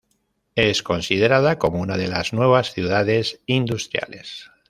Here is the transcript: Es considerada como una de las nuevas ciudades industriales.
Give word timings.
Es 0.55 0.81
considerada 0.81 1.59
como 1.59 1.79
una 1.79 1.95
de 1.95 2.07
las 2.07 2.33
nuevas 2.33 2.71
ciudades 2.73 3.39
industriales. 3.45 4.49